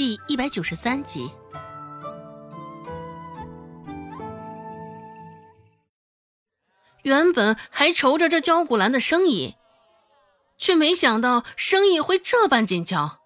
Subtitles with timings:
[0.00, 1.30] 第一百九十三集。
[7.02, 9.56] 原本还愁着这焦古兰的生意，
[10.56, 13.20] 却没想到生意会这般紧俏。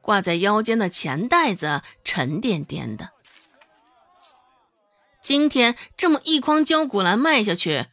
[0.00, 3.10] 挂在腰间的钱袋子沉甸甸的，
[5.20, 7.86] 今天这么一筐焦古兰卖下去，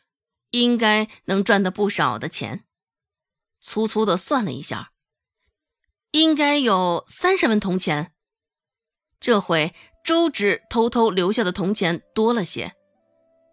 [0.51, 2.63] 应该能赚得不少的钱。
[3.59, 4.91] 粗粗的算了一下。
[6.11, 8.11] 应该有三十文铜钱。
[9.19, 12.73] 这回周芷偷偷留下的铜钱多了些，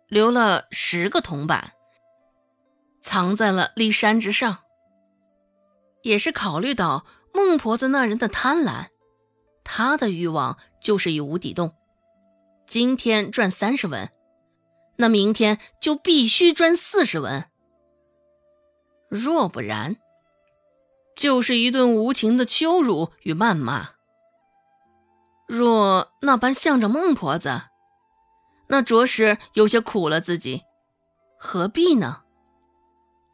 [0.09, 1.73] 留了十个铜板，
[3.03, 4.59] 藏在了骊山之上。
[6.03, 8.89] 也是考虑到孟婆子那人的贪婪，
[9.65, 11.75] 他的欲望就是一无底洞。
[12.67, 14.11] 今天赚三十文，
[14.97, 17.45] 那明天就必须赚四十文。
[19.09, 19.97] 若不然，
[21.17, 23.91] 就是一顿无情的羞辱与谩骂。
[25.47, 27.63] 若那般向着孟婆子，
[28.69, 30.63] 那着实有些苦了自己。
[31.39, 32.23] 何必呢？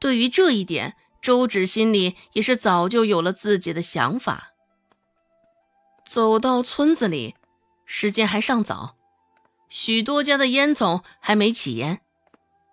[0.01, 4.49] 对于这一点，周芷心里也是早就有了自己的想法。
[6.05, 7.37] 走到村子里，
[7.87, 8.97] 时间还尚早，
[9.69, 12.01] 许多家的烟囱还没起烟，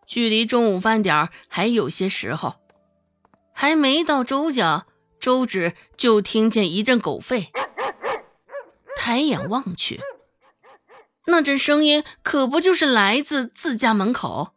[0.07, 2.55] 距离中午饭点还有些时候，
[3.53, 4.87] 还没到周家。
[5.19, 7.47] 周芷就听见一阵狗吠，
[8.95, 9.99] 抬眼望去，
[11.25, 14.53] 那阵声音可不就是来自自家门口？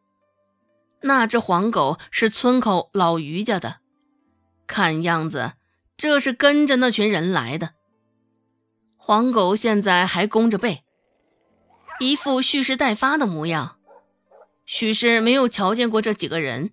[1.02, 3.78] 那只黄狗是村口老于家的，
[4.66, 5.52] 看样子
[5.96, 7.70] 这是跟着那群人来的。
[8.96, 10.84] 黄狗现在还弓着背，
[11.98, 13.78] 一副蓄势待发的模样，
[14.66, 16.70] 许是没有瞧见过这几个人，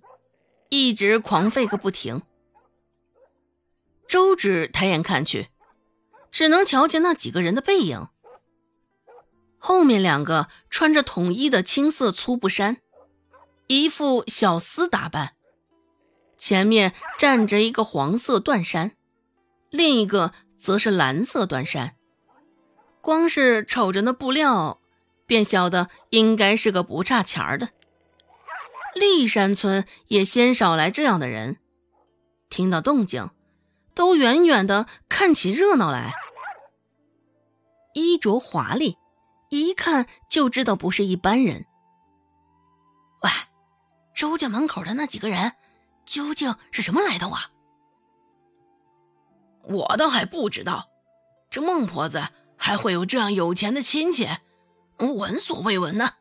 [0.70, 2.22] 一直狂吠个不停。
[4.08, 5.50] 周芷抬眼看去，
[6.32, 8.08] 只能瞧见那几个人的背影。
[9.58, 12.78] 后面两个穿着统一的青色粗布衫，
[13.68, 15.34] 一副小厮打扮；
[16.38, 18.92] 前面站着一个黄色缎衫，
[19.70, 21.96] 另一个则是蓝色缎衫。
[23.02, 24.80] 光是瞅着那布料，
[25.26, 27.70] 便晓得应该是个不差钱儿的。
[28.96, 31.58] 骊山村也鲜少来这样的人，
[32.50, 33.30] 听到动静。
[33.98, 36.14] 都远远的看起热闹来，
[37.96, 38.96] 衣着华丽，
[39.50, 41.66] 一看就知道不是一般人。
[43.24, 43.32] 喂，
[44.16, 45.54] 周家门口的那几个人，
[46.06, 47.50] 究竟是什么来头啊？
[49.64, 50.90] 我倒还不知道，
[51.50, 52.22] 这孟婆子
[52.56, 54.30] 还会有这样有钱的亲戚，
[55.00, 56.12] 闻所未闻呢。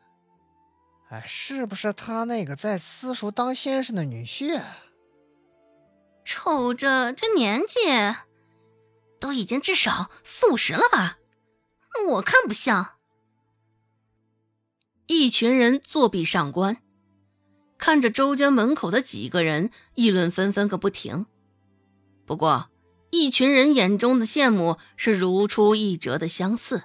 [1.09, 4.59] 哎，是不是他那个在私塾当先生的女婿？
[6.27, 7.79] 瞅着这年纪，
[9.17, 11.19] 都已经至少四五十了吧？
[12.09, 12.95] 我看不像。
[15.05, 16.83] 一群人作壁上观，
[17.77, 21.27] 看着周家门口的几个人议论纷纷个不停。
[22.25, 22.69] 不过，
[23.09, 26.83] 一群人眼中的羡慕是如出一辙的相似。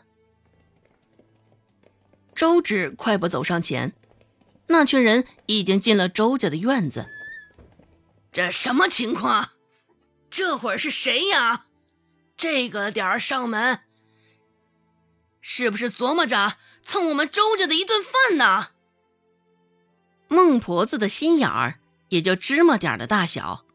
[2.32, 3.92] 周芷快步走上前，
[4.68, 7.06] 那群人已经进了周家的院子。
[8.32, 9.50] 这什么情况？
[10.30, 11.66] 这会儿是谁呀？
[12.38, 13.80] 这个点儿上门，
[15.42, 18.68] 是不是琢磨着蹭我们周家的一顿饭呢？
[20.28, 21.78] 孟婆子的心眼儿
[22.08, 23.66] 也就芝麻点的大小。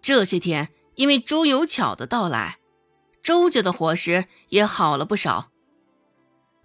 [0.00, 2.58] 这些天因为周有巧的到来，
[3.22, 5.50] 周家的伙食也好了不少。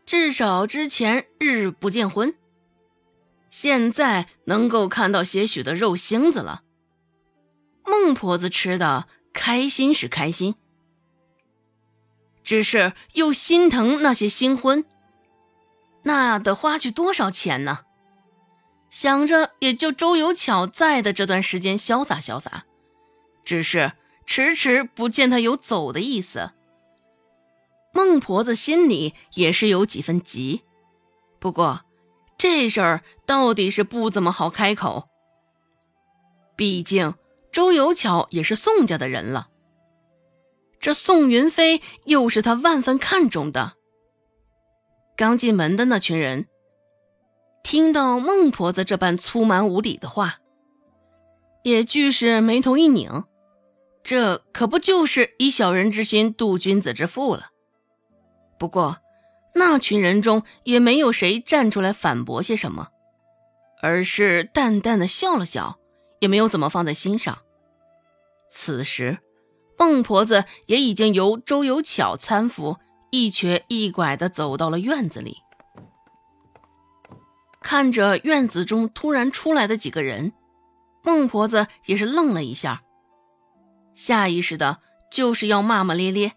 [0.05, 2.33] 至少之前日不见荤，
[3.49, 6.63] 现在能够看到些许的肉星子了。
[7.91, 10.55] 孟婆子吃的开心是开心，
[12.41, 14.85] 只是又心疼那些新婚，
[16.03, 17.79] 那得花去多少钱呢？
[18.89, 22.63] 想着也就周有巧在的这段时间潇洒潇洒，
[23.43, 23.91] 只是
[24.25, 26.51] 迟迟不见他有走的意思。
[27.93, 30.61] 孟婆子心里也是有几分急，
[31.39, 31.81] 不过
[32.37, 35.09] 这事儿到底是不怎么好开口，
[36.55, 37.13] 毕竟。
[37.51, 39.49] 周有巧也是宋家的人了，
[40.79, 43.73] 这宋云飞又是他万分看重的。
[45.17, 46.47] 刚进门的那群人，
[47.61, 50.39] 听到孟婆子这般粗蛮无礼的话，
[51.63, 53.25] 也俱是眉头一拧，
[54.01, 57.49] 这可不就是以小人之心度君子之腹了？
[58.57, 58.99] 不过，
[59.55, 62.87] 那群人中也没有谁站出来反驳些什么，
[63.81, 65.80] 而是淡淡的笑了笑。
[66.21, 67.39] 也没有怎么放在心上。
[68.49, 69.17] 此时，
[69.77, 72.77] 孟婆子也已经由周有巧搀扶，
[73.09, 75.39] 一瘸一拐的走到了院子里。
[77.61, 80.33] 看着院子中突然出来的几个人，
[81.03, 82.83] 孟婆子也是愣了一下，
[83.95, 84.79] 下意识的
[85.11, 86.33] 就是要骂骂咧咧，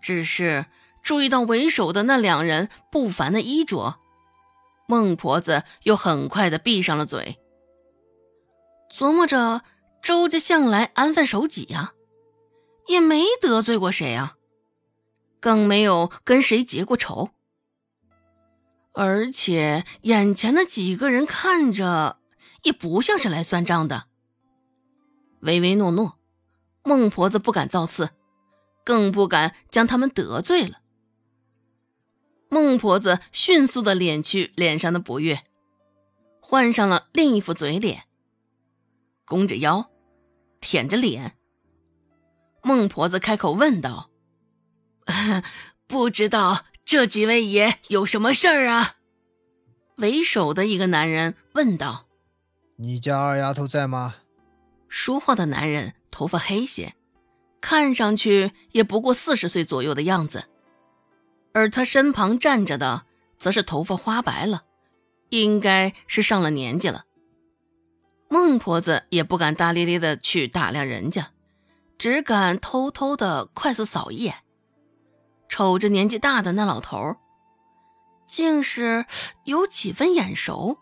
[0.00, 0.66] 只是
[1.02, 3.98] 注意到为首的那两人不凡的衣着，
[4.86, 7.38] 孟婆子又很快的闭上了嘴，
[8.92, 9.62] 琢磨着
[10.02, 11.94] 周家向来安分守己呀，
[12.86, 14.36] 也没得罪过谁啊，
[15.40, 17.30] 更没有跟谁结过仇。
[18.92, 22.18] 而且眼前的几个人看着
[22.62, 24.04] 也不像是来算账的，
[25.40, 26.18] 唯唯诺诺，
[26.82, 28.10] 孟婆子不敢造次，
[28.84, 30.80] 更不敢将他们得罪了。
[32.50, 35.42] 孟婆子迅速的敛去脸上的不悦，
[36.42, 38.04] 换上了另一副嘴脸，
[39.24, 39.90] 弓着腰，
[40.60, 41.36] 舔着脸。
[42.62, 44.10] 孟婆子开口问道
[45.86, 48.96] ：“不知道。”这几位爷有什么事儿啊？
[49.96, 52.06] 为首的一个男人问道
[52.76, 54.16] ：“你家二丫头在吗？”
[54.90, 56.94] 说话的男人头发黑些，
[57.62, 60.44] 看上去也不过四十岁左右的样子，
[61.54, 63.06] 而他身旁站着的
[63.38, 64.64] 则是头发花白了，
[65.30, 67.06] 应该是上了年纪了。
[68.32, 71.32] 孟婆子也不敢大咧咧的去打量人家，
[71.98, 74.36] 只敢偷偷的快速扫一眼。
[75.50, 77.16] 瞅着年纪大的那老头，
[78.26, 79.04] 竟是
[79.44, 80.78] 有几分眼熟。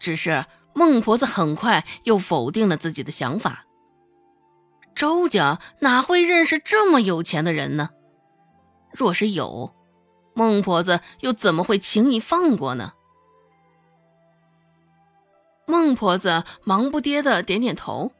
[0.00, 3.66] 只是孟婆子很快又否定了自己的想法。
[4.96, 7.90] 周家哪会认识这么有钱的人呢？
[8.90, 9.76] 若是有，
[10.34, 12.94] 孟婆子又怎么会轻易放过呢？
[15.70, 18.12] 孟婆子忙不迭的点点头，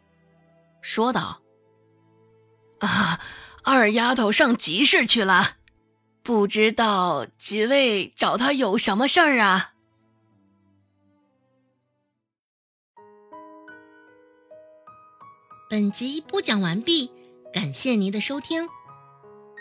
[0.80, 1.42] 说道
[2.80, 3.20] ：“啊。”
[3.62, 5.58] 二丫头上集市去了，
[6.22, 9.74] 不知道几位找她有什么事儿啊？
[15.68, 17.12] 本集播讲完毕，
[17.52, 18.66] 感谢您的收听。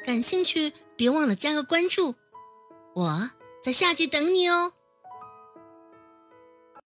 [0.06, 2.15] 感兴趣，别忘了加个关注，
[2.95, 3.31] 我
[3.62, 4.71] 在下集等你哦。